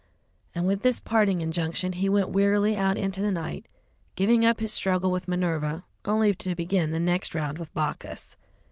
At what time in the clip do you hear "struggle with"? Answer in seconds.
4.73-5.27